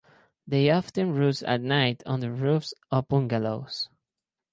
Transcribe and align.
They 0.47 0.71
often 0.71 1.13
roost 1.13 1.43
at 1.43 1.61
night 1.61 2.01
on 2.07 2.21
the 2.21 2.31
roofs 2.31 2.73
of 2.89 3.07
bungalows. 3.07 3.87